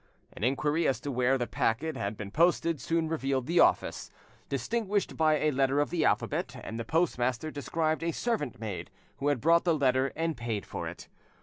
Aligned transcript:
An 0.33 0.43
inquiry 0.43 0.87
as 0.87 0.99
to 1.01 1.11
where 1.11 1.37
the 1.37 1.45
packet 1.45 1.95
had 1.95 2.17
been 2.17 2.31
posted 2.31 2.81
soon 2.81 3.07
revealed 3.07 3.45
the 3.45 3.59
office, 3.59 4.09
distinguished 4.49 5.15
by 5.15 5.35
a 5.37 5.51
letter 5.51 5.79
of 5.79 5.91
the 5.91 6.05
alphabet, 6.05 6.59
and 6.63 6.79
the 6.79 6.83
postmaster 6.83 7.51
described 7.51 8.01
a 8.01 8.11
servant 8.11 8.59
maid 8.59 8.89
who 9.17 9.27
had 9.27 9.39
brought 9.39 9.63
the 9.63 9.77
letter 9.77 10.11
and 10.15 10.35
paid 10.37 10.65
for 10.65 10.87
it. 10.87 11.07